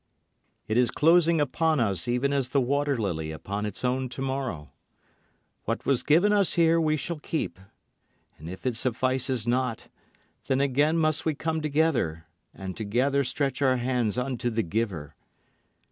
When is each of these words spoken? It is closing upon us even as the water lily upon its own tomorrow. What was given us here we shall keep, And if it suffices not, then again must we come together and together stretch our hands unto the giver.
It 0.67 0.79
is 0.79 0.89
closing 0.89 1.39
upon 1.39 1.79
us 1.79 2.07
even 2.07 2.33
as 2.33 2.49
the 2.49 2.59
water 2.59 2.97
lily 2.97 3.29
upon 3.31 3.67
its 3.67 3.85
own 3.85 4.09
tomorrow. 4.09 4.71
What 5.65 5.85
was 5.85 6.01
given 6.01 6.33
us 6.33 6.55
here 6.55 6.81
we 6.81 6.97
shall 6.97 7.19
keep, 7.19 7.59
And 8.39 8.49
if 8.49 8.65
it 8.65 8.75
suffices 8.75 9.45
not, 9.45 9.89
then 10.47 10.59
again 10.59 10.97
must 10.97 11.23
we 11.23 11.35
come 11.35 11.61
together 11.61 12.25
and 12.51 12.75
together 12.75 13.23
stretch 13.23 13.61
our 13.61 13.77
hands 13.77 14.17
unto 14.17 14.49
the 14.49 14.63
giver. 14.63 15.13